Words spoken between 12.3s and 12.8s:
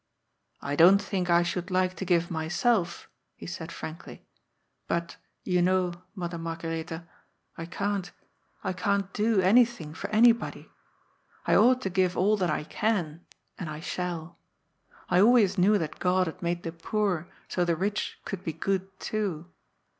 that I